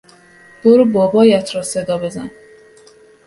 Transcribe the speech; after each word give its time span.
برو 0.63 0.85
بابایت 0.85 1.55
را 1.55 1.61
صدا 1.61 1.97
بزن! 1.97 2.31